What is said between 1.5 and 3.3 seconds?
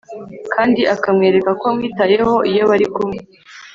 ko amwitayeho iyo barikumwe